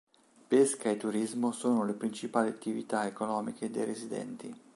[0.47, 4.59] Pesca e turismo sono le principali attività economiche dei residenti.